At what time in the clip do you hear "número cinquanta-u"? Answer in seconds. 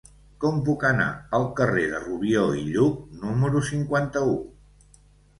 3.25-4.33